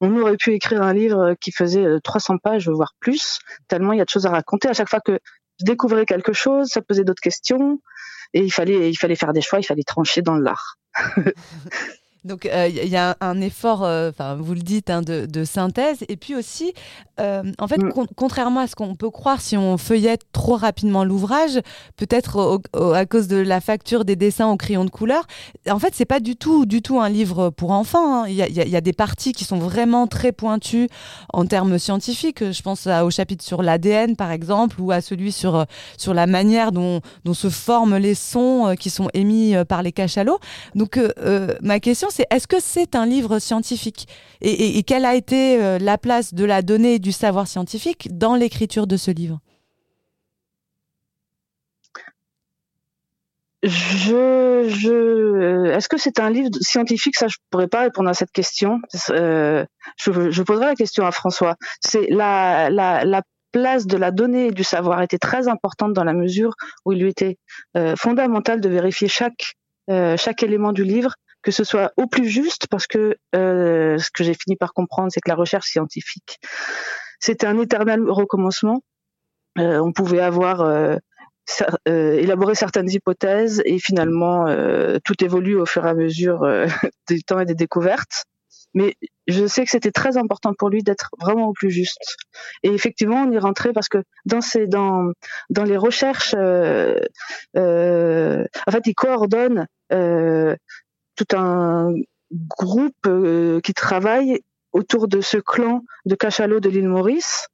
on 0.00 0.18
aurait 0.18 0.36
pu 0.36 0.54
écrire 0.54 0.82
un 0.82 0.92
livre 0.92 1.34
qui 1.40 1.52
faisait 1.52 1.86
300 2.02 2.38
pages 2.38 2.68
voire 2.68 2.94
plus 2.98 3.38
tellement 3.68 3.92
il 3.92 3.98
y 3.98 4.02
a 4.02 4.04
de 4.04 4.10
choses 4.10 4.26
à 4.26 4.30
raconter. 4.30 4.68
À 4.68 4.72
chaque 4.72 4.90
fois 4.90 5.00
que 5.00 5.20
je 5.60 5.64
découvrais 5.64 6.06
quelque 6.06 6.32
chose, 6.32 6.68
ça 6.68 6.82
posait 6.82 7.04
d'autres 7.04 7.22
questions, 7.22 7.80
et 8.34 8.40
il 8.40 8.52
fallait, 8.52 8.90
il 8.90 8.96
fallait 8.96 9.16
faire 9.16 9.32
des 9.32 9.40
choix, 9.40 9.58
il 9.60 9.64
fallait 9.64 9.82
trancher 9.82 10.22
dans 10.22 10.36
l'art. 10.36 10.76
Donc 12.26 12.44
il 12.44 12.50
euh, 12.50 12.68
y 12.68 12.96
a 12.96 13.16
un 13.20 13.40
effort, 13.40 13.84
euh, 13.84 14.10
enfin 14.10 14.34
vous 14.34 14.54
le 14.54 14.60
dites, 14.60 14.90
hein, 14.90 15.00
de, 15.02 15.44
synthèse. 15.44 15.98
Et 16.08 16.16
puis 16.16 16.34
aussi, 16.34 16.74
euh, 17.20 17.42
en 17.58 17.68
fait, 17.68 17.78
mm. 17.78 17.92
contrairement 18.16 18.60
à 18.60 18.66
ce 18.66 18.74
qu'on 18.74 18.94
peut 18.96 19.10
croire 19.10 19.40
si 19.40 19.56
on 19.56 19.78
feuillette 19.78 20.22
trop 20.32 20.56
rapidement 20.56 21.04
l'ouvrage, 21.04 21.60
peut-être 21.96 22.60
à 22.74 23.06
cause 23.06 23.28
de 23.28 23.36
la 23.36 23.60
facture 23.60 24.04
des 24.04 24.16
dessins 24.16 24.48
au 24.48 24.56
crayon 24.56 24.84
de 24.84 24.90
couleur, 24.90 25.26
en 25.70 25.78
fait, 25.78 25.94
c'est 25.94 26.04
pas 26.04 26.20
du 26.20 26.36
tout, 26.36 26.66
du 26.66 26.82
tout 26.82 27.00
un 27.00 27.08
livre 27.08 27.50
pour 27.50 27.70
enfants. 27.70 28.24
Hein. 28.24 28.28
Il 28.28 28.34
y, 28.34 28.76
a, 28.76 28.80
des 28.80 28.92
parties 28.92 29.32
qui 29.32 29.44
sont 29.44 29.58
vraiment 29.58 30.06
très 30.06 30.32
pointues 30.32 30.88
en 31.32 31.46
termes 31.46 31.78
scientifiques. 31.78 32.50
Je 32.52 32.62
pense 32.62 32.86
au 32.86 33.10
chapitre 33.10 33.44
sur 33.44 33.62
l'ADN, 33.62 34.16
par 34.16 34.32
exemple, 34.32 34.80
ou 34.80 34.90
à 34.90 35.00
celui 35.00 35.32
sur, 35.32 35.64
sur 35.96 36.12
la 36.12 36.26
manière 36.26 36.72
dont, 36.72 37.00
dont 37.24 37.34
se 37.34 37.48
forment 37.48 37.96
les 37.96 38.14
sons 38.14 38.74
qui 38.78 38.90
sont 38.90 39.08
émis 39.14 39.54
par 39.68 39.82
les 39.82 39.92
cachalots. 39.92 40.38
Donc 40.74 40.98
ma 41.62 41.80
question, 41.80 42.08
est-ce 42.30 42.46
que 42.46 42.60
c'est 42.60 42.94
un 42.94 43.06
livre 43.06 43.38
scientifique? 43.38 44.06
Et, 44.40 44.82
quelle 44.82 45.04
a 45.04 45.14
été 45.14 45.62
euh, 45.62 45.78
la 45.78 45.98
place 45.98 46.34
de 46.34 46.44
la 46.44 46.62
donnée 46.62 46.94
et 46.94 46.98
du 46.98 47.12
savoir 47.12 47.46
scientifique 47.46 48.08
dans 48.16 48.34
l'écriture 48.34 48.86
de 48.86 48.96
ce 48.96 49.10
livre? 49.10 49.40
Je, 53.62 54.66
est-ce 55.74 55.88
que 55.88 55.98
c'est 55.98 56.20
un 56.20 56.30
livre 56.30 56.50
scientifique? 56.60 57.16
Ça, 57.16 57.26
je 57.26 57.36
pourrais 57.50 57.66
pas 57.66 57.80
répondre 57.80 58.08
à 58.08 58.14
cette 58.14 58.30
question. 58.30 58.80
Euh, 59.10 59.64
je, 59.96 60.42
poserai 60.42 60.66
la 60.66 60.74
question 60.76 61.04
à 61.04 61.10
François. 61.10 61.56
La, 62.10 63.22
place 63.52 63.86
de 63.86 63.96
la 63.96 64.10
donnée 64.10 64.48
et 64.48 64.50
du 64.50 64.64
savoir 64.64 65.00
était 65.00 65.18
très 65.18 65.48
importante 65.48 65.94
dans 65.94 66.04
la 66.04 66.12
mesure 66.12 66.52
où 66.84 66.92
il 66.92 67.00
lui 67.00 67.08
était 67.08 67.38
euh, 67.76 67.96
fondamental 67.96 68.60
de 68.60 68.68
vérifier 68.68 69.08
chaque 69.08 69.54
chaque 69.88 70.42
élément 70.42 70.72
du 70.72 70.82
livre 70.82 71.14
que 71.46 71.52
ce 71.52 71.62
soit 71.62 71.92
au 71.96 72.08
plus 72.08 72.28
juste, 72.28 72.66
parce 72.66 72.88
que 72.88 73.16
euh, 73.36 73.98
ce 73.98 74.10
que 74.10 74.24
j'ai 74.24 74.34
fini 74.34 74.56
par 74.56 74.74
comprendre, 74.74 75.12
c'est 75.12 75.20
que 75.20 75.28
la 75.28 75.36
recherche 75.36 75.68
scientifique, 75.68 76.40
c'était 77.20 77.46
un 77.46 77.56
éternel 77.60 78.00
recommencement. 78.10 78.82
Euh, 79.56 79.78
on 79.78 79.92
pouvait 79.92 80.18
avoir 80.18 80.62
euh, 80.62 80.96
élaboré 81.86 82.56
certaines 82.56 82.90
hypothèses 82.90 83.62
et 83.64 83.78
finalement 83.78 84.46
tout 85.04 85.24
évolue 85.24 85.54
au 85.54 85.66
fur 85.66 85.86
et 85.86 85.90
à 85.90 85.94
mesure 85.94 86.44
du 87.08 87.22
temps 87.22 87.38
et 87.38 87.44
des 87.44 87.54
découvertes. 87.54 88.24
Mais 88.74 88.96
je 89.28 89.46
sais 89.46 89.64
que 89.64 89.70
c'était 89.70 89.92
très 89.92 90.16
important 90.16 90.52
pour 90.52 90.68
lui 90.68 90.82
d'être 90.82 91.10
vraiment 91.20 91.46
au 91.46 91.52
plus 91.52 91.70
juste. 91.70 92.16
Et 92.64 92.70
effectivement, 92.70 93.22
on 93.22 93.30
y 93.30 93.38
rentrait 93.38 93.72
parce 93.72 93.88
que 93.88 94.02
dans 94.26 95.12
les 95.64 95.76
recherches, 95.76 96.34
en 96.34 96.98
fait, 97.54 98.82
il 98.84 98.94
coordonne 98.96 99.68
tout 101.16 101.36
un 101.36 101.92
groupe 102.32 102.94
euh, 103.06 103.60
qui 103.60 103.74
travaille 103.74 104.40
autour 104.72 105.08
de 105.08 105.20
ce 105.20 105.38
clan 105.38 105.82
de 106.04 106.14
cachalots 106.14 106.60
de 106.60 106.68
l'île 106.68 106.88
Maurice. 106.88 107.48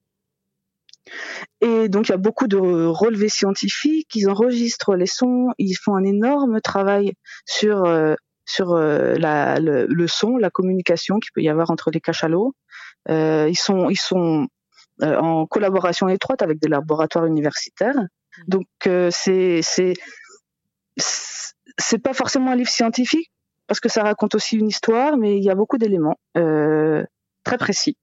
Et 1.60 1.88
donc 1.88 2.08
il 2.08 2.12
y 2.12 2.14
a 2.14 2.18
beaucoup 2.18 2.46
de 2.46 2.58
relevés 2.58 3.28
scientifiques, 3.28 4.14
ils 4.14 4.28
enregistrent 4.28 4.96
les 4.96 5.06
sons, 5.06 5.48
ils 5.58 5.74
font 5.74 5.94
un 5.94 6.04
énorme 6.04 6.60
travail 6.60 7.14
sur 7.44 7.84
euh, 7.84 8.14
sur 8.44 8.72
euh, 8.72 9.14
la, 9.14 9.58
le, 9.60 10.06
son, 10.06 10.36
la 10.36 10.50
communication 10.50 11.18
qu'il 11.18 11.30
peut 11.32 11.42
y 11.42 11.48
avoir 11.48 11.70
entre 11.70 11.90
les 11.90 12.00
cachalots. 12.00 12.54
ils 13.08 13.58
sont 13.58 13.88
ils 13.90 14.00
sont 14.00 14.48
en 15.00 15.46
collaboration 15.46 16.08
étroite 16.08 16.42
avec 16.42 16.60
des 16.60 16.68
laboratoires 16.68 17.26
universitaires. 17.26 17.98
Donc 18.46 18.66
c'est 19.10 19.60
c'est 19.62 19.94
c'est 21.78 21.98
pas 21.98 22.14
forcément 22.14 22.52
un 22.52 22.56
livre 22.56 22.70
scientifique, 22.70 23.31
parce 23.66 23.80
que 23.80 23.88
ça 23.88 24.02
raconte 24.02 24.34
aussi 24.34 24.56
une 24.56 24.68
histoire, 24.68 25.16
mais 25.16 25.36
il 25.36 25.44
y 25.44 25.50
a 25.50 25.54
beaucoup 25.54 25.78
d'éléments 25.78 26.16
euh, 26.36 27.04
très 27.44 27.58
précis. 27.58 27.96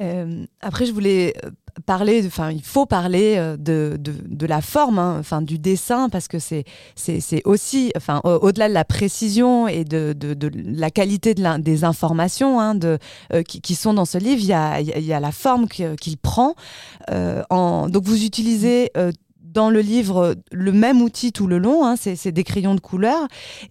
Euh, 0.00 0.44
après, 0.60 0.86
je 0.86 0.92
voulais 0.92 1.34
euh, 1.44 1.50
parler, 1.84 2.22
enfin, 2.24 2.52
il 2.52 2.62
faut 2.62 2.86
parler 2.86 3.36
de, 3.58 3.98
de, 3.98 4.46
la 4.46 4.60
forme, 4.60 5.00
hein, 5.00 5.16
enfin, 5.18 5.42
du 5.42 5.58
dessin, 5.58 6.08
parce 6.08 6.28
que 6.28 6.38
c'est 6.38 6.64
aussi, 7.44 7.92
enfin, 7.96 8.20
au-delà 8.22 8.68
de 8.68 8.74
la 8.74 8.84
précision 8.84 9.66
et 9.66 9.84
de, 9.84 10.12
de 10.12 10.50
la 10.54 10.90
qualité 10.90 11.34
des 11.34 11.84
informations 11.84 12.60
hein, 12.60 12.76
de, 12.76 12.98
qui, 13.48 13.60
qui, 13.60 13.74
sont 13.74 13.92
dans 13.92 14.04
ce 14.04 14.18
livre, 14.18 14.40
il 14.40 14.46
y 14.46 14.52
a, 14.52 14.80
y 14.80 15.12
a 15.12 15.20
la 15.20 15.32
forme 15.32 15.66
qu'il 15.66 16.18
prend. 16.18 16.54
en, 17.10 17.88
donc, 17.88 18.04
vous 18.04 18.24
utilisez 18.24 18.92
dans 19.58 19.70
le 19.70 19.80
livre 19.80 20.36
le 20.52 20.70
même 20.70 21.02
outil 21.02 21.32
tout 21.32 21.48
le 21.48 21.58
long, 21.58 21.84
hein, 21.84 21.96
c'est 21.96 22.30
des 22.30 22.44
crayons 22.44 22.76
de 22.76 22.80
couleur. 22.80 23.26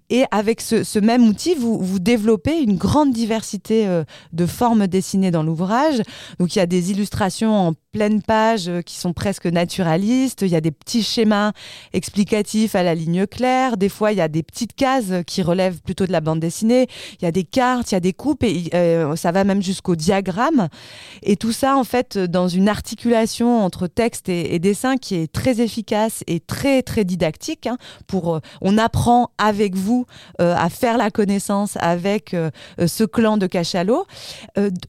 Et 0.10 0.26
avec 0.32 0.60
ce, 0.60 1.00
même 1.00 1.26
outil, 1.26 1.56
vous, 1.56 2.00
développez 2.00 2.60
une 2.60 2.76
grande 2.76 3.14
diversité 3.14 3.88
euh, 3.88 4.04
de 4.34 4.46
formes 4.46 4.88
dessinées 4.88 5.32
dans 5.32 5.44
l'ouvrage. 5.44 6.02
Donc 6.40 6.54
il 6.56 6.60
y 6.60 6.62
a 6.62 6.66
des 6.66 6.92
illustrations 6.92 7.56
en 7.56 7.74
pleine 7.94 8.22
page 8.22 8.68
euh, 8.68 8.82
qui 8.82 8.98
sont 8.98 9.14
presque 9.14 9.46
naturalistes. 9.46 10.42
Il 10.42 10.50
y 10.50 10.58
a 10.58 10.62
des 10.62 10.72
petits 10.72 11.04
schémas 11.04 11.54
explicatifs 11.94 12.76
à 12.76 12.84
la 12.84 12.94
ligne 12.94 13.26
claire. 13.26 13.78
Des 13.78 13.90
fois, 13.90 14.12
il 14.12 14.18
y 14.18 14.22
a 14.22 14.28
des 14.28 14.44
petites 14.44 14.76
cases 14.76 15.14
qui 15.26 15.42
relèvent 15.42 15.82
plutôt 15.82 16.06
de 16.06 16.12
la 16.12 16.20
bande 16.20 16.42
dessinée. 16.42 16.88
Il 17.22 17.24
y 17.24 17.28
a 17.28 17.32
des 17.32 17.46
cartes, 17.46 17.92
il 17.92 17.96
y 17.96 17.98
a 17.98 18.02
des 18.02 18.14
coupes 18.14 18.44
et 18.44 18.70
euh, 18.74 19.16
ça 19.16 19.32
va 19.32 19.46
même 19.46 19.64
jusqu'au 19.64 19.96
diagramme. 19.96 20.68
Et 21.24 21.38
tout 21.38 21.54
ça, 21.54 21.78
en 21.78 21.86
fait, 21.86 22.18
dans 22.18 22.50
une 22.50 22.68
articulation 22.68 23.64
entre 23.64 23.88
texte 23.88 24.28
et, 24.28 24.60
dessin 24.60 24.98
qui 24.98 25.16
est 25.16 25.32
très 25.32 25.62
efficace 25.62 25.77
et 26.28 26.40
très, 26.40 26.82
très 26.82 27.04
didactique. 27.04 27.68
Hein, 27.68 27.78
pour, 28.08 28.36
euh, 28.36 28.40
on 28.62 28.78
apprend 28.78 29.32
avec 29.38 29.76
vous 29.76 30.06
à 30.40 30.70
faire 30.70 30.98
la 30.98 31.10
connaissance 31.10 31.78
avec 31.80 32.36
ce 32.80 33.04
clan 33.04 33.38
de 33.38 33.48
cachalot. 33.48 34.06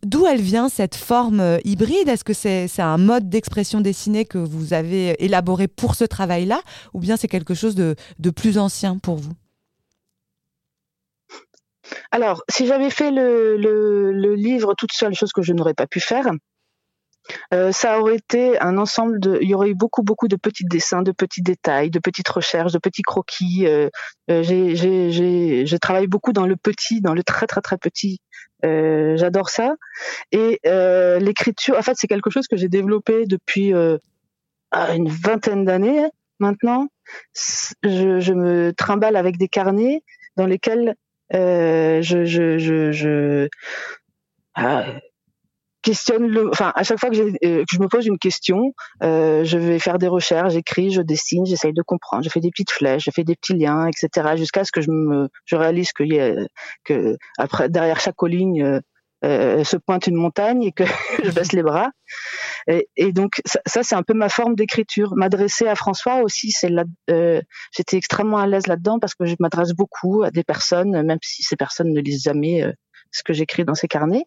D'où 0.02 0.26
elle 0.26 0.40
vient 0.40 0.68
cette 0.68 0.94
forme 0.94 1.58
hybride? 1.64 2.08
Est-ce 2.08 2.24
que 2.24 2.32
c'est 2.32 2.68
un 2.80 2.98
mode 2.98 3.28
d'expression 3.28 3.80
dessinée 3.80 4.24
que 4.24 4.38
vous 4.38 4.72
avez 4.72 5.22
élaboré 5.24 5.68
pour 5.68 5.94
ce 5.94 6.04
travail-là, 6.04 6.60
ou 6.94 7.00
bien 7.00 7.16
c'est 7.16 7.28
quelque 7.28 7.54
chose 7.54 7.74
de, 7.74 7.94
plus 8.30 8.58
ancien 8.58 8.98
pour 8.98 9.16
vous? 9.16 9.32
Alors, 12.10 12.42
si 12.50 12.66
j'avais 12.66 12.90
fait 12.90 13.10
le, 13.10 13.56
le, 13.56 14.34
livre 14.34 14.74
toute 14.76 14.92
seule, 14.92 15.14
chose 15.14 15.32
que 15.32 15.42
je 15.42 15.52
n'aurais 15.52 15.74
pas 15.74 15.86
pu 15.86 16.00
faire, 16.00 16.30
euh, 17.52 17.72
ça 17.72 18.00
aurait 18.00 18.16
été 18.16 18.58
un 18.60 18.78
ensemble 18.78 19.20
de. 19.20 19.38
Il 19.40 19.48
y 19.48 19.54
aurait 19.54 19.70
eu 19.70 19.74
beaucoup, 19.74 20.02
beaucoup 20.02 20.28
de 20.28 20.36
petits 20.36 20.64
dessins, 20.64 21.02
de 21.02 21.12
petits 21.12 21.42
détails, 21.42 21.90
de 21.90 21.98
petites 21.98 22.28
recherches, 22.28 22.72
de 22.72 22.78
petits 22.78 23.02
croquis. 23.02 23.66
Euh, 23.66 23.88
euh 24.30 24.42
j'ai 24.42 25.78
travaillé 25.80 26.06
beaucoup 26.06 26.32
dans 26.32 26.46
le 26.46 26.56
petit, 26.56 27.00
dans 27.00 27.14
le 27.14 27.22
très, 27.22 27.46
très, 27.46 27.60
très 27.60 27.78
petit. 27.78 28.20
Euh, 28.64 29.16
J'adore 29.16 29.50
ça. 29.50 29.74
Et 30.32 30.60
euh, 30.66 31.18
l'écriture, 31.18 31.76
en 31.78 31.82
fait, 31.82 31.94
c'est 31.96 32.08
quelque 32.08 32.30
chose 32.30 32.46
que 32.48 32.56
j'ai 32.56 32.68
développé 32.68 33.26
depuis 33.26 33.72
une 33.72 35.08
vingtaine 35.08 35.64
d'années 35.64 36.08
maintenant. 36.38 36.88
Je, 37.82 38.20
je, 38.20 38.32
me 38.32 38.72
trimballe 38.72 39.16
avec 39.16 39.38
des 39.38 39.48
carnets 39.48 40.02
dans 40.36 40.46
lesquels 40.46 40.94
je, 41.32 42.00
je, 42.02 42.58
je, 42.58 42.92
je 42.92 43.48
ah, 44.54 44.86
questionne 45.82 46.26
le, 46.26 46.48
enfin 46.48 46.72
à 46.74 46.82
chaque 46.82 46.98
fois 46.98 47.10
que, 47.10 47.16
euh, 47.16 47.64
que, 47.64 47.64
je 47.72 47.80
me 47.80 47.88
pose 47.88 48.06
une 48.06 48.18
question, 48.18 48.72
euh, 49.02 49.44
je 49.44 49.58
vais 49.58 49.78
faire 49.78 49.98
des 49.98 50.08
recherches, 50.08 50.52
j'écris, 50.52 50.90
je 50.90 51.02
dessine, 51.02 51.46
j'essaye 51.46 51.72
de 51.72 51.82
comprendre, 51.82 52.24
je 52.24 52.30
fais 52.30 52.40
des 52.40 52.50
petites 52.50 52.70
flèches, 52.70 53.04
je 53.04 53.10
fais 53.10 53.24
des 53.24 53.36
petits 53.36 53.54
liens, 53.54 53.86
etc. 53.86 54.36
Jusqu'à 54.36 54.64
ce 54.64 54.72
que 54.72 54.80
je 54.80 54.90
me, 54.90 55.28
je 55.44 55.56
réalise 55.56 55.92
que, 55.92 56.02
y 56.02 56.18
a, 56.20 56.34
que 56.84 57.16
après 57.38 57.68
derrière 57.68 58.00
chaque 58.00 58.16
colline 58.16 58.62
euh, 58.62 58.80
euh 59.24 59.64
se 59.64 59.76
pointe 59.76 60.06
une 60.06 60.14
montagne 60.16 60.62
et 60.62 60.72
que 60.72 60.84
je 61.24 61.30
baisse 61.30 61.52
les 61.52 61.62
bras. 61.62 61.90
Et, 62.66 62.88
et 62.96 63.12
donc 63.12 63.40
ça, 63.44 63.60
ça 63.66 63.82
c'est 63.82 63.94
un 63.94 64.02
peu 64.02 64.14
ma 64.14 64.28
forme 64.28 64.54
d'écriture. 64.54 65.14
M'adresser 65.16 65.66
à 65.66 65.74
François 65.74 66.22
aussi, 66.22 66.50
c'est 66.50 66.68
là. 66.68 66.84
Euh, 67.10 67.40
J'étais 67.76 67.96
extrêmement 67.96 68.38
à 68.38 68.46
l'aise 68.46 68.66
là-dedans 68.66 68.98
parce 68.98 69.14
que 69.14 69.26
je 69.26 69.36
m'adresse 69.40 69.72
beaucoup 69.72 70.22
à 70.22 70.30
des 70.30 70.44
personnes, 70.44 71.02
même 71.02 71.18
si 71.22 71.42
ces 71.42 71.56
personnes 71.56 71.92
ne 71.92 72.00
lisent 72.00 72.24
jamais 72.24 72.64
ce 73.10 73.22
que 73.22 73.32
j'écris 73.32 73.64
dans 73.64 73.74
ces 73.74 73.88
carnets. 73.88 74.24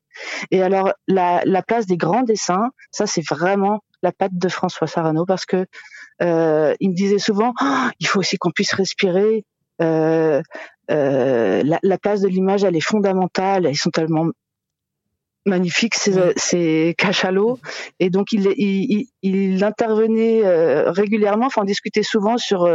Et 0.51 0.61
alors 0.61 0.93
la, 1.07 1.41
la 1.45 1.61
place 1.61 1.85
des 1.85 1.97
grands 1.97 2.23
dessins, 2.23 2.69
ça 2.91 3.07
c'est 3.07 3.27
vraiment 3.27 3.83
la 4.03 4.11
patte 4.11 4.33
de 4.33 4.49
François 4.49 4.87
Sarano 4.87 5.25
parce 5.25 5.45
que 5.45 5.65
euh, 6.21 6.75
il 6.79 6.91
me 6.91 6.95
disait 6.95 7.19
souvent 7.19 7.53
oh, 7.61 7.87
il 7.99 8.07
faut 8.07 8.19
aussi 8.19 8.37
qu'on 8.37 8.51
puisse 8.51 8.73
respirer. 8.73 9.45
Euh, 9.81 10.41
euh, 10.91 11.63
la, 11.63 11.79
la, 11.81 11.97
place 11.97 12.21
de 12.21 12.27
l'image 12.27 12.63
elle 12.63 12.75
est 12.75 12.81
fondamentale. 12.81 13.67
Ils 13.69 13.77
sont 13.77 13.89
tellement 13.89 14.27
magnifiques 15.45 15.95
ces, 15.95 16.33
ces 16.35 16.93
cachalots 16.97 17.57
et 17.99 18.11
donc 18.11 18.31
il, 18.31 18.47
il, 18.57 19.07
il, 19.23 19.63
intervenait 19.63 20.45
euh, 20.45 20.91
régulièrement. 20.91 21.47
Enfin 21.47 21.61
on 21.61 21.65
discutait 21.65 22.03
souvent 22.03 22.37
sur 22.37 22.67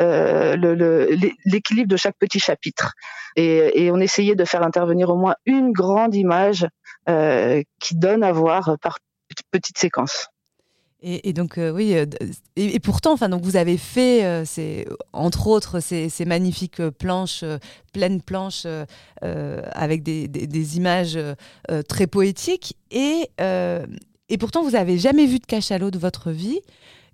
euh, 0.00 0.56
euh, 0.56 1.16
l'équilibre 1.44 1.88
de 1.88 1.96
chaque 1.96 2.16
petit 2.18 2.38
chapitre. 2.38 2.92
Et, 3.36 3.90
on 3.92 3.98
essayait 3.98 4.34
de 4.34 4.44
faire 4.44 4.62
intervenir 4.62 5.10
au 5.10 5.16
moins 5.16 5.34
une 5.46 5.72
grande 5.72 6.14
image 6.14 6.66
euh, 7.08 7.62
qui 7.80 7.96
donne 7.96 8.22
à 8.22 8.32
voir 8.32 8.76
par 8.80 8.98
petites 9.50 9.78
séquences. 9.78 10.28
Et, 11.00 11.32
donc 11.32 11.58
euh, 11.58 11.70
oui, 11.70 11.96
et, 12.56 12.80
pourtant, 12.80 13.12
enfin 13.12 13.28
donc 13.28 13.42
vous 13.42 13.56
avez 13.56 13.76
fait, 13.76 14.44
c'est 14.44 14.84
entre 15.12 15.46
autres 15.46 15.78
ces, 15.78 16.10
magnifiques 16.26 16.82
planches, 16.90 17.44
pleines 17.92 18.20
planches 18.20 18.66
avec 19.22 20.02
des, 20.02 20.26
des, 20.26 20.76
images 20.76 21.18
très 21.88 22.08
poétiques, 22.08 22.76
et 22.90 23.30
et 24.28 24.38
pourtant 24.38 24.62
vous 24.62 24.74
avez 24.74 24.98
jamais 24.98 25.26
vu 25.26 25.38
de 25.38 25.46
cachalot 25.46 25.92
de 25.92 25.98
votre 25.98 26.32
vie 26.32 26.60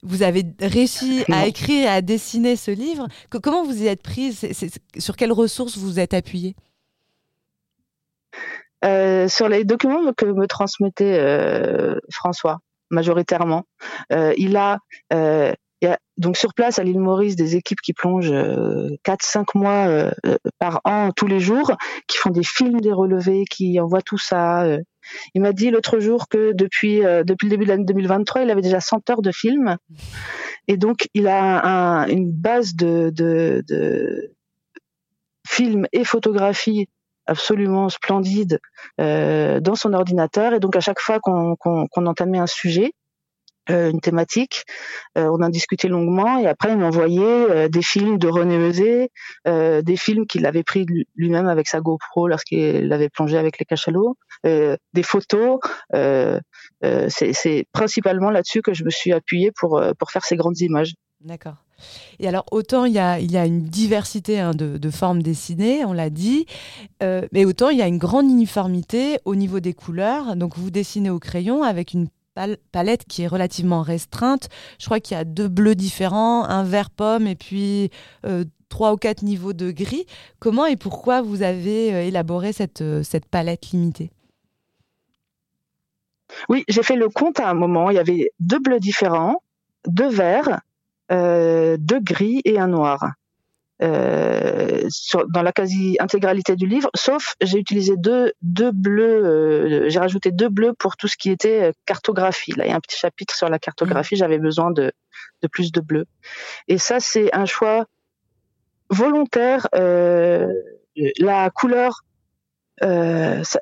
vous 0.04 0.22
avez 0.22 0.44
réussi 0.60 1.24
à 1.32 1.46
écrire 1.46 1.84
et 1.84 1.88
à 1.88 2.02
dessiner 2.02 2.56
ce 2.56 2.70
livre. 2.70 3.08
comment 3.30 3.64
vous 3.64 3.82
y 3.82 3.86
êtes 3.86 4.02
prise? 4.02 4.46
Sur 4.98 5.16
quelles 5.16 5.32
ressources 5.32 5.76
vous 5.76 5.98
êtes 5.98 6.14
appuyée? 6.14 6.54
Euh, 8.84 9.28
Sur 9.28 9.48
les 9.48 9.64
documents 9.64 10.12
que 10.12 10.26
me 10.26 10.46
transmettait 10.46 11.18
euh, 11.18 11.98
François, 12.12 12.58
majoritairement. 12.90 13.64
Euh, 14.12 14.34
il 14.36 14.56
a, 14.56 14.78
donc 16.16 16.36
sur 16.36 16.54
place 16.54 16.78
à 16.78 16.84
l'île 16.84 17.00
Maurice 17.00 17.36
des 17.36 17.56
équipes 17.56 17.80
qui 17.80 17.92
plongent 17.92 18.32
4-5 19.04 19.46
mois 19.54 20.10
par 20.58 20.80
an 20.84 21.10
tous 21.14 21.26
les 21.26 21.40
jours, 21.40 21.72
qui 22.06 22.18
font 22.18 22.30
des 22.30 22.44
films 22.44 22.80
des 22.80 22.92
relevés, 22.92 23.44
qui 23.50 23.80
envoient 23.80 24.02
tout 24.02 24.18
ça. 24.18 24.66
Il 25.34 25.42
m'a 25.42 25.52
dit 25.52 25.70
l'autre 25.70 25.98
jour 25.98 26.28
que 26.28 26.52
depuis, 26.52 27.04
euh, 27.04 27.22
le 27.26 27.48
début 27.48 27.64
de 27.64 27.70
l'année 27.70 27.84
2023, 27.84 28.42
il 28.42 28.50
avait 28.50 28.62
déjà 28.62 28.80
100 28.80 29.10
heures 29.10 29.22
de 29.22 29.32
films. 29.32 29.76
Et 30.68 30.76
donc, 30.76 31.08
il 31.14 31.28
a 31.28 32.06
une 32.08 32.30
base 32.32 32.74
de, 32.74 33.12
films 35.46 35.86
et 35.92 36.04
photographies 36.04 36.88
absolument 37.26 37.88
splendide 37.88 38.60
euh, 39.00 39.60
dans 39.60 39.74
son 39.74 39.92
ordinateur. 39.92 40.54
Et 40.54 40.60
donc, 40.60 40.76
à 40.76 40.80
chaque 40.80 41.00
fois 41.00 41.20
qu'on 41.20 42.06
entamait 42.06 42.38
un 42.38 42.46
sujet, 42.46 42.92
une 43.68 44.00
thématique. 44.00 44.64
Euh, 45.16 45.28
on 45.32 45.42
en 45.42 45.48
discutait 45.48 45.88
longuement 45.88 46.38
et 46.38 46.46
après 46.46 46.72
il 46.72 46.78
m'envoyait 46.78 47.22
euh, 47.22 47.68
des 47.68 47.82
films 47.82 48.18
de 48.18 48.28
René 48.28 48.56
Eusé, 48.56 49.10
des 49.46 49.96
films 49.96 50.26
qu'il 50.26 50.46
avait 50.46 50.62
pris 50.62 50.86
lui-même 51.16 51.46
avec 51.46 51.68
sa 51.68 51.80
GoPro 51.80 52.28
lorsqu'il 52.28 52.92
avait 52.92 53.08
plongé 53.08 53.38
avec 53.38 53.58
les 53.58 53.64
cachalots, 53.64 54.16
des 54.44 55.02
photos. 55.02 55.60
C'est 56.82 57.66
principalement 57.72 58.30
là-dessus 58.30 58.62
que 58.62 58.74
je 58.74 58.84
me 58.84 58.90
suis 58.90 59.12
appuyée 59.12 59.50
pour 59.58 59.82
pour 59.98 60.10
faire 60.10 60.24
ces 60.24 60.36
grandes 60.36 60.60
images. 60.60 60.94
D'accord. 61.20 61.56
Et 62.18 62.28
alors, 62.28 62.44
autant 62.52 62.84
il 62.84 62.92
y 62.92 62.98
a, 62.98 63.18
il 63.18 63.30
y 63.30 63.36
a 63.36 63.46
une 63.46 63.62
diversité 63.62 64.40
hein, 64.40 64.52
de, 64.54 64.90
formes 64.90 65.22
dessinées, 65.22 65.84
on 65.84 65.92
l'a 65.92 66.10
dit, 66.10 66.46
mais 67.00 67.44
autant 67.44 67.68
il 67.70 67.78
y 67.78 67.82
a 67.82 67.88
une 67.88 67.98
grande 67.98 68.30
uniformité 68.30 69.18
au 69.24 69.34
niveau 69.34 69.60
des 69.60 69.74
couleurs. 69.74 70.36
Donc, 70.36 70.56
vous 70.56 70.70
dessinez 70.70 71.10
au 71.10 71.18
crayon 71.18 71.62
avec 71.62 71.92
une 71.92 72.08
palette 72.72 73.04
qui 73.06 73.22
est 73.22 73.26
relativement 73.26 73.82
restreinte. 73.82 74.48
Je 74.78 74.86
crois 74.86 75.00
qu'il 75.00 75.16
y 75.16 75.20
a 75.20 75.24
deux 75.24 75.48
bleus 75.48 75.74
différents, 75.74 76.44
un 76.44 76.64
vert 76.64 76.90
pomme 76.90 77.26
et 77.26 77.36
puis 77.36 77.90
euh, 78.26 78.44
trois 78.68 78.92
ou 78.92 78.96
quatre 78.96 79.22
niveaux 79.22 79.52
de 79.52 79.70
gris. 79.70 80.06
Comment 80.38 80.66
et 80.66 80.76
pourquoi 80.76 81.22
vous 81.22 81.42
avez 81.42 81.94
euh, 81.94 82.02
élaboré 82.02 82.52
cette, 82.52 82.82
euh, 82.82 83.02
cette 83.02 83.26
palette 83.26 83.70
limitée? 83.70 84.10
Oui, 86.48 86.64
j'ai 86.68 86.82
fait 86.82 86.96
le 86.96 87.08
compte 87.08 87.38
à 87.38 87.48
un 87.48 87.54
moment. 87.54 87.90
Il 87.90 87.94
y 87.94 88.00
avait 88.00 88.32
deux 88.40 88.58
bleus 88.58 88.80
différents, 88.80 89.42
deux 89.86 90.08
verts, 90.08 90.60
deux 91.10 92.00
gris 92.00 92.40
et 92.44 92.58
un 92.58 92.66
noir. 92.66 93.12
Euh, 93.84 94.88
dans 95.28 95.42
la 95.42 95.52
quasi-intégralité 95.52 96.56
du 96.56 96.66
livre, 96.66 96.88
sauf 96.94 97.34
j'ai 97.42 97.58
utilisé 97.58 97.96
deux, 97.96 98.32
deux 98.40 98.70
bleus, 98.72 99.24
euh, 99.24 99.88
j'ai 99.88 99.98
rajouté 99.98 100.30
deux 100.30 100.48
bleus 100.48 100.72
pour 100.78 100.96
tout 100.96 101.08
ce 101.08 101.16
qui 101.16 101.30
était 101.30 101.64
euh, 101.64 101.72
cartographie. 101.84 102.52
Là, 102.52 102.64
il 102.64 102.70
y 102.70 102.72
a 102.72 102.76
un 102.76 102.80
petit 102.80 102.96
chapitre 102.96 103.34
sur 103.34 103.48
la 103.48 103.58
cartographie, 103.58 104.14
mmh. 104.14 104.18
j'avais 104.18 104.38
besoin 104.38 104.70
de, 104.70 104.92
de 105.42 105.48
plus 105.48 105.70
de 105.70 105.80
bleus. 105.80 106.06
Et 106.68 106.78
ça, 106.78 106.98
c'est 107.00 107.34
un 107.34 107.44
choix 107.44 107.84
volontaire. 108.88 109.68
la 109.74 111.50
couleur 111.50 112.04
ça, 112.80 113.60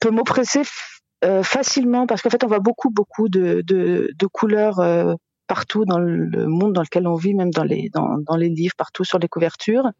peut 0.00 0.10
m'oppresser 0.10 0.62
facilement 1.42 2.06
parce 2.06 2.20
qu'en 2.20 2.30
fait, 2.30 2.44
on 2.44 2.48
voit 2.48 2.58
beaucoup, 2.58 2.90
beaucoup 2.90 3.28
de, 3.28 3.62
de, 3.62 4.10
de 4.14 4.26
couleurs 4.26 4.80
partout 5.46 5.84
dans 5.84 5.98
le 5.98 6.46
monde 6.46 6.72
dans 6.72 6.82
lequel 6.82 7.06
on 7.06 7.14
vit, 7.14 7.34
même 7.34 7.50
dans 7.50 7.64
les 7.64 7.90
dans, 7.92 8.18
dans 8.18 8.36
les 8.36 8.48
livres, 8.48 8.74
partout 8.76 9.04
sur 9.04 9.18
les 9.18 9.28
couvertures. 9.28 9.90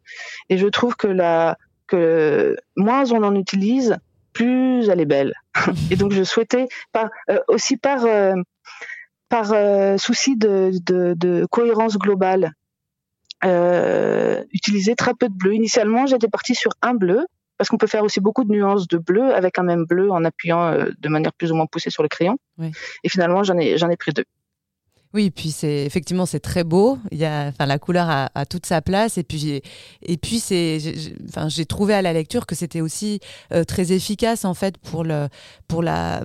Et 0.49 0.57
je 0.57 0.67
trouve 0.67 0.95
que 0.95 1.07
la 1.07 1.57
que 1.87 2.55
moins 2.75 3.09
on 3.11 3.23
en 3.23 3.35
utilise, 3.35 3.97
plus 4.33 4.87
elle 4.89 5.01
est 5.01 5.05
belle. 5.05 5.33
Et 5.91 5.95
donc 5.95 6.11
je 6.11 6.23
souhaitais 6.23 6.67
par, 6.91 7.09
euh, 7.29 7.39
aussi 7.47 7.77
par 7.77 8.05
euh, 8.05 8.35
par 9.29 9.51
euh, 9.51 9.97
souci 9.97 10.37
de, 10.37 10.71
de, 10.85 11.13
de, 11.17 11.45
cohérence 11.49 11.97
globale 11.97 12.51
utiliser 14.51 14.95
très 14.95 15.13
peu 15.13 15.29
de 15.29 15.33
bleu. 15.33 15.53
Initialement, 15.53 16.07
j'étais 16.07 16.27
partie 16.27 16.55
sur 16.55 16.71
un 16.81 16.95
bleu 16.95 17.25
parce 17.57 17.69
qu'on 17.69 17.77
peut 17.77 17.87
faire 17.87 18.03
aussi 18.03 18.19
beaucoup 18.19 18.43
de 18.43 18.51
nuances 18.51 18.87
de 18.87 18.97
bleu 18.97 19.33
avec 19.33 19.59
un 19.59 19.63
même 19.63 19.85
bleu 19.85 20.09
en 20.11 20.23
appuyant 20.25 20.73
de 20.73 21.09
manière 21.09 21.33
plus 21.33 21.51
ou 21.51 21.55
moins 21.55 21.67
poussée 21.67 21.91
sur 21.91 22.01
le 22.01 22.09
crayon. 22.09 22.37
Et 23.03 23.09
finalement, 23.09 23.43
j'en 23.43 23.57
ai 23.57 23.77
j'en 23.77 23.89
ai 23.89 23.95
pris 23.95 24.11
deux. 24.11 24.25
Oui, 25.13 25.31
puis 25.31 25.51
c'est 25.51 25.85
effectivement 25.85 26.25
c'est 26.25 26.39
très 26.39 26.63
beau. 26.63 26.99
Il 27.11 27.17
y 27.17 27.25
a, 27.25 27.47
enfin, 27.47 27.65
la 27.65 27.79
couleur 27.79 28.09
a, 28.09 28.45
toute 28.45 28.65
sa 28.65 28.81
place 28.81 29.17
et 29.17 29.23
puis 29.23 29.61
et 30.01 30.17
puis 30.17 30.39
c'est, 30.39 30.79
enfin, 31.27 31.49
j'ai 31.49 31.65
trouvé 31.65 31.93
à 31.93 32.01
la 32.01 32.13
lecture 32.13 32.45
que 32.45 32.55
c'était 32.55 32.81
aussi 32.81 33.19
euh, 33.53 33.63
très 33.63 33.91
efficace 33.91 34.45
en 34.45 34.53
fait 34.53 34.77
pour 34.77 35.03
le 35.03 35.27
pour 35.67 35.81
la 35.81 36.23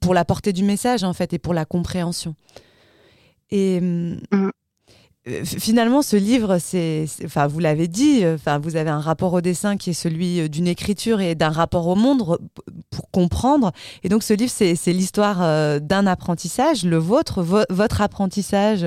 pour 0.00 0.14
la 0.14 0.24
portée 0.24 0.52
du 0.52 0.64
message 0.64 1.04
en 1.04 1.12
fait 1.12 1.32
et 1.32 1.38
pour 1.38 1.54
la 1.54 1.64
compréhension. 1.64 2.34
Et 3.50 3.80
mmh. 3.80 4.50
Euh, 5.30 5.44
finalement, 5.44 6.02
ce 6.02 6.16
livre, 6.16 6.58
c'est, 6.58 7.06
enfin, 7.24 7.46
vous 7.46 7.60
l'avez 7.60 7.88
dit, 7.88 8.24
euh, 8.24 8.34
enfin, 8.34 8.58
vous 8.58 8.76
avez 8.76 8.90
un 8.90 9.00
rapport 9.00 9.32
au 9.32 9.40
dessin 9.40 9.76
qui 9.76 9.90
est 9.90 9.94
celui 9.94 10.40
euh, 10.40 10.48
d'une 10.48 10.66
écriture 10.66 11.20
et 11.20 11.34
d'un 11.34 11.50
rapport 11.50 11.86
au 11.86 11.94
monde 11.94 12.38
pour 12.90 13.10
comprendre. 13.10 13.72
Et 14.02 14.08
donc, 14.08 14.22
ce 14.22 14.34
livre, 14.34 14.52
c'est, 14.54 14.74
l'histoire 14.92 15.80
d'un 15.80 16.06
apprentissage, 16.06 16.84
le 16.84 16.96
vôtre, 16.96 17.42
votre 17.70 18.00
apprentissage 18.00 18.86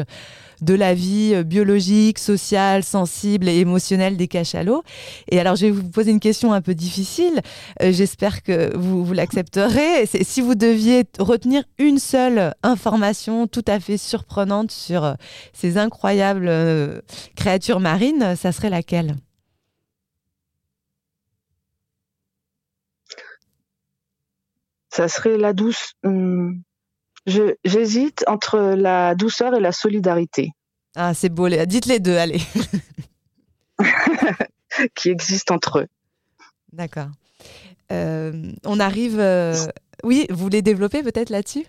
de 0.63 0.73
la 0.73 0.93
vie 0.93 1.43
biologique, 1.43 2.19
sociale, 2.19 2.83
sensible 2.83 3.47
et 3.49 3.59
émotionnelle 3.59 4.17
des 4.17 4.27
cachalots. 4.27 4.83
Et 5.29 5.39
alors, 5.39 5.55
je 5.55 5.65
vais 5.65 5.71
vous 5.71 5.89
poser 5.89 6.11
une 6.11 6.19
question 6.19 6.53
un 6.53 6.61
peu 6.61 6.75
difficile. 6.75 7.41
J'espère 7.81 8.43
que 8.43 8.75
vous, 8.75 9.11
l'accepterez. 9.13 10.05
Si 10.05 10.41
vous 10.41 10.55
deviez 10.55 11.03
retenir 11.19 11.63
une 11.77 11.99
seule 11.99 12.53
information 12.63 13.47
tout 13.47 13.65
à 13.67 13.79
fait 13.79 13.97
surprenante 13.97 14.71
sur 14.71 15.15
ces 15.53 15.77
incroyables 15.77 16.51
créatures 17.35 17.79
marines, 17.79 18.35
ça 18.35 18.51
serait 18.51 18.69
laquelle? 18.69 19.15
Ça 24.93 25.07
serait 25.07 25.37
la 25.37 25.53
douce. 25.53 25.93
Hum, 26.03 26.61
j'hésite 27.25 28.23
entre 28.27 28.59
la 28.59 29.15
douceur 29.15 29.55
et 29.55 29.59
la 29.59 29.71
solidarité. 29.71 30.51
Ah, 30.95 31.13
c'est 31.13 31.29
beau. 31.29 31.49
Dites 31.49 31.85
les 31.85 31.99
deux, 31.99 32.17
allez. 32.17 32.41
qui 34.95 35.09
existent 35.09 35.55
entre 35.55 35.79
eux. 35.79 35.87
D'accord. 36.71 37.09
Euh, 37.91 38.51
on 38.65 38.79
arrive. 38.79 39.19
Euh, 39.19 39.55
oui, 40.03 40.27
vous 40.29 40.37
voulez 40.37 40.61
développer 40.61 41.03
peut-être 41.03 41.29
là-dessus? 41.29 41.65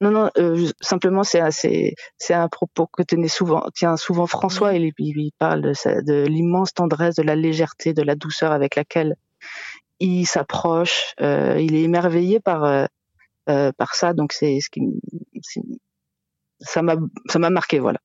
Non, 0.00 0.10
non, 0.10 0.30
euh, 0.36 0.68
simplement 0.80 1.22
c'est 1.22 1.40
c'est 1.52 2.34
un 2.34 2.48
propos 2.48 2.88
que 2.88 3.04
tenait 3.04 3.28
souvent, 3.28 3.64
tient 3.72 3.96
souvent 3.96 4.26
François. 4.26 4.74
Il, 4.74 4.90
il 4.98 5.30
parle 5.38 5.62
de, 5.62 6.00
de 6.02 6.26
l'immense 6.26 6.74
tendresse, 6.74 7.14
de 7.14 7.22
la 7.22 7.36
légèreté, 7.36 7.94
de 7.94 8.02
la 8.02 8.16
douceur 8.16 8.50
avec 8.50 8.74
laquelle 8.74 9.14
il 10.00 10.26
s'approche, 10.26 11.14
euh, 11.20 11.56
il 11.60 11.76
est 11.76 11.82
émerveillé 11.82 12.40
par 12.40 12.64
euh, 12.64 12.86
par 13.46 13.94
ça. 13.94 14.12
Donc 14.12 14.32
c'est 14.32 14.60
ce 14.60 14.70
qui 14.70 14.80
ça 16.60 16.82
m'a 16.82 16.96
ça 17.28 17.38
m'a 17.38 17.50
marqué, 17.50 17.78
voilà. 17.78 17.98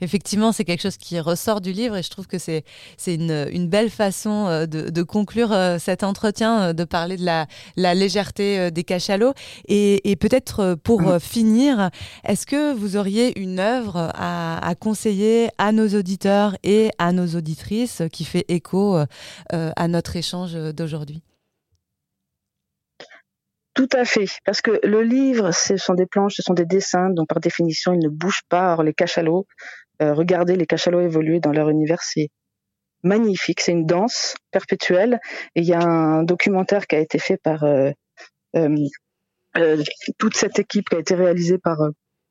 Effectivement, 0.00 0.52
c'est 0.52 0.64
quelque 0.64 0.82
chose 0.82 0.96
qui 0.96 1.18
ressort 1.18 1.60
du 1.60 1.72
livre 1.72 1.96
et 1.96 2.02
je 2.02 2.08
trouve 2.08 2.28
que 2.28 2.38
c'est 2.38 2.64
une, 3.06 3.48
une, 3.50 3.68
belle 3.68 3.90
façon 3.90 4.66
de, 4.66 4.88
de 4.88 5.02
conclure 5.02 5.52
cet 5.80 6.04
entretien, 6.04 6.72
de 6.72 6.84
parler 6.84 7.16
de 7.16 7.24
la, 7.24 7.46
la 7.76 7.92
légèreté 7.92 8.70
des 8.70 8.84
cachalots. 8.84 9.34
Et, 9.66 10.08
et 10.08 10.14
peut-être 10.14 10.76
pour 10.76 11.02
mmh. 11.02 11.20
finir, 11.20 11.90
est-ce 12.24 12.46
que 12.46 12.72
vous 12.72 12.96
auriez 12.96 13.38
une 13.38 13.58
œuvre 13.58 14.12
à, 14.14 14.64
à, 14.64 14.74
conseiller 14.76 15.48
à 15.58 15.72
nos 15.72 15.88
auditeurs 15.88 16.56
et 16.62 16.90
à 16.98 17.12
nos 17.12 17.26
auditrices 17.26 18.02
qui 18.12 18.24
fait 18.24 18.44
écho 18.48 18.96
à 19.50 19.88
notre 19.88 20.14
échange 20.14 20.54
d'aujourd'hui? 20.54 21.22
Tout 23.74 23.88
à 23.92 24.04
fait, 24.04 24.28
parce 24.44 24.60
que 24.60 24.80
le 24.84 25.02
livre, 25.02 25.50
ce 25.50 25.76
sont 25.76 25.94
des 25.94 26.06
planches, 26.06 26.34
ce 26.36 26.42
sont 26.42 26.54
des 26.54 26.64
dessins, 26.64 27.10
donc 27.10 27.28
par 27.28 27.40
définition, 27.40 27.92
ils 27.92 27.98
ne 27.98 28.08
bougent 28.08 28.44
pas. 28.48 28.72
Alors 28.72 28.84
les 28.84 28.94
cachalots, 28.94 29.46
euh, 30.00 30.14
regardez 30.14 30.54
les 30.54 30.66
cachalots 30.66 31.00
évoluer 31.00 31.40
dans 31.40 31.50
leur 31.50 31.68
univers, 31.68 32.00
c'est 32.00 32.28
magnifique, 33.02 33.60
c'est 33.60 33.72
une 33.72 33.84
danse 33.84 34.36
perpétuelle. 34.52 35.18
Et 35.56 35.60
il 35.60 35.66
y 35.66 35.74
a 35.74 35.82
un 35.82 36.22
documentaire 36.22 36.86
qui 36.86 36.94
a 36.94 37.00
été 37.00 37.18
fait 37.18 37.36
par 37.36 37.64
euh, 37.64 37.90
euh, 38.56 38.76
euh 39.56 39.82
toute 40.18 40.36
cette 40.36 40.60
équipe, 40.60 40.88
qui 40.88 40.96
a 40.96 41.00
été 41.00 41.14
réalisée 41.16 41.58
par 41.58 41.78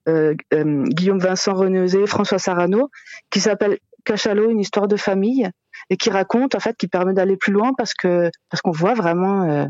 Guillaume 0.08 1.20
Vincent 1.20 1.54
Reneusé, 1.54 2.06
François 2.08 2.40
Sarano, 2.40 2.90
qui 3.30 3.40
s'appelle 3.40 3.78
Cachalot, 4.04 4.50
une 4.50 4.60
histoire 4.60 4.88
de 4.88 4.96
famille 4.96 5.50
et 5.90 5.98
qui 5.98 6.10
raconte 6.10 6.56
en 6.56 6.60
fait 6.60 6.76
qui 6.78 6.88
permet 6.88 7.14
d'aller 7.14 7.38
plus 7.38 7.54
loin 7.54 7.72
parce 7.78 7.94
que 7.94 8.30
parce 8.50 8.62
qu'on 8.62 8.72
voit 8.72 8.94
vraiment 8.94 9.44
euh, 9.44 9.66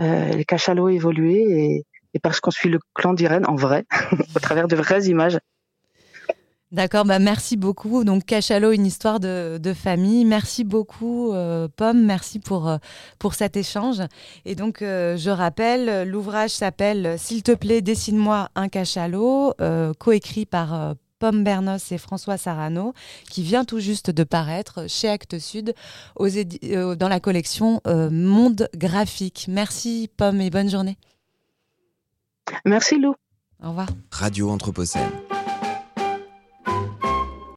euh, 0.00 0.28
les 0.30 0.44
cachalots 0.44 0.88
évoluer 0.88 1.42
et, 1.48 1.86
et 2.14 2.18
parce 2.18 2.40
qu'on 2.40 2.50
suit 2.50 2.70
le 2.70 2.78
clan 2.94 3.14
d'Irène 3.14 3.46
en 3.46 3.54
vrai 3.54 3.84
au 4.36 4.40
travers 4.40 4.68
de 4.68 4.76
vraies 4.76 5.04
images. 5.04 5.38
D'accord, 6.70 7.06
bah 7.06 7.18
merci 7.18 7.56
beaucoup. 7.56 8.04
Donc 8.04 8.26
Cachalot, 8.26 8.72
une 8.72 8.84
histoire 8.84 9.20
de, 9.20 9.72
famille. 9.74 10.26
Merci 10.26 10.64
beaucoup 10.64 11.32
euh, 11.32 11.66
Pomme, 11.74 12.04
merci 12.04 12.40
pour, 12.40 12.70
pour 13.18 13.32
cet 13.32 13.56
échange. 13.56 14.02
Et 14.44 14.54
donc 14.54 14.80
je 14.80 15.30
rappelle, 15.30 16.06
l'ouvrage 16.06 16.50
s'appelle 16.50 17.18
S'il 17.18 17.42
te 17.42 17.52
plaît, 17.52 17.80
dessine-moi 17.80 18.50
un 18.54 18.68
cachalot, 18.68 19.54
coécrit 19.98 20.44
par 20.44 20.94
Pomme 21.18 21.44
Bernos 21.44 21.92
et 21.92 21.98
François 21.98 22.36
Sarano, 22.36 22.94
qui 23.30 23.42
vient 23.42 23.64
tout 23.64 23.80
juste 23.80 24.10
de 24.10 24.24
paraître 24.24 24.88
chez 24.88 25.08
Actes 25.08 25.38
Sud 25.38 25.74
euh, 26.20 26.94
dans 26.94 27.08
la 27.08 27.20
collection 27.20 27.80
euh, 27.86 28.10
Monde 28.10 28.68
Graphique. 28.74 29.46
Merci 29.48 30.10
Pomme 30.16 30.40
et 30.40 30.50
bonne 30.50 30.70
journée. 30.70 30.96
Merci 32.64 32.98
Lou. 32.98 33.14
Au 33.62 33.68
revoir. 33.68 33.88
Radio 34.10 34.50
Anthropocène. 34.50 35.10